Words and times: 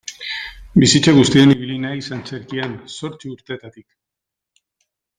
Bizitza 0.83 1.13
guztian 1.17 1.53
ibili 1.57 1.77
naiz 1.85 2.01
antzerkian, 2.17 2.75
zortzi 2.97 3.35
urtetatik. 3.37 3.89